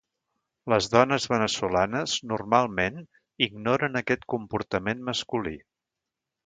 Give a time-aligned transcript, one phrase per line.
[0.71, 2.99] Les dones veneçolanes normalment
[3.49, 5.57] ignoren aquest comportament masculí.